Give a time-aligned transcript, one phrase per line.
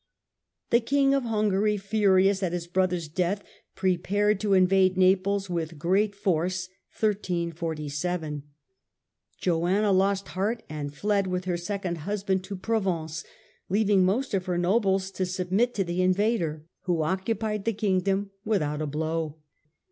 [0.71, 5.47] The King of Hungary, furious at his brother's death, invasion of prepared to invade Naples
[5.47, 6.69] with great force.
[6.99, 8.15] Joanna lost
[9.43, 13.25] Lewifof ^ heart and fled with her second husband to Provence, ^47^^^"^'
[13.69, 18.81] leaving most of her nobles to submit to the invader, who occupied the Kingdom without
[18.81, 19.37] a blow.